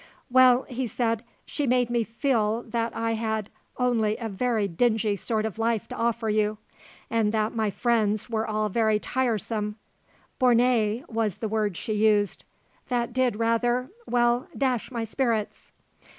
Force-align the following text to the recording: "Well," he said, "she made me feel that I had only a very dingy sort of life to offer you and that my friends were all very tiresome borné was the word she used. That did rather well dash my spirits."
"Well," 0.31 0.63
he 0.63 0.87
said, 0.87 1.23
"she 1.45 1.67
made 1.67 1.91
me 1.91 2.03
feel 2.03 2.63
that 2.63 2.95
I 2.95 3.11
had 3.11 3.51
only 3.77 4.17
a 4.17 4.29
very 4.29 4.67
dingy 4.67 5.15
sort 5.15 5.45
of 5.45 5.59
life 5.59 5.87
to 5.89 5.95
offer 5.95 6.27
you 6.27 6.57
and 7.11 7.31
that 7.33 7.53
my 7.55 7.69
friends 7.69 8.27
were 8.27 8.47
all 8.47 8.67
very 8.67 8.97
tiresome 8.97 9.75
borné 10.39 11.07
was 11.07 11.37
the 11.37 11.47
word 11.47 11.77
she 11.77 11.93
used. 11.93 12.43
That 12.87 13.13
did 13.13 13.35
rather 13.35 13.91
well 14.07 14.47
dash 14.57 14.89
my 14.89 15.03
spirits." 15.03 15.71